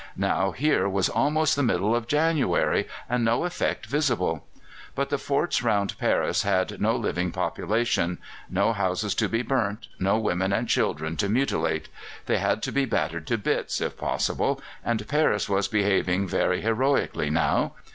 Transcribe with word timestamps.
Now 0.17 0.49
here 0.49 0.89
was 0.89 1.09
almost 1.09 1.55
the 1.55 1.61
middle 1.61 1.95
of 1.95 2.07
January, 2.07 2.87
and 3.07 3.23
no 3.23 3.43
effect 3.43 3.85
visible. 3.85 4.47
But 4.95 5.11
the 5.11 5.19
forts 5.19 5.61
round 5.61 5.95
Paris 5.99 6.41
had 6.41 6.81
no 6.81 6.95
living 6.95 7.29
population: 7.31 8.17
no 8.49 8.73
houses 8.73 9.13
to 9.13 9.29
be 9.29 9.43
burnt, 9.43 9.89
no 9.99 10.17
women 10.17 10.51
and 10.53 10.67
children 10.67 11.17
to 11.17 11.29
mutilate. 11.29 11.87
They 12.25 12.39
had 12.39 12.63
to 12.63 12.71
be 12.71 12.85
battered 12.85 13.27
to 13.27 13.37
bits, 13.37 13.79
if 13.79 13.95
possible; 13.95 14.59
and 14.83 15.07
Paris 15.07 15.47
was 15.47 15.67
behaving 15.67 16.27
very 16.27 16.61
heroically 16.61 17.29
now. 17.29 17.73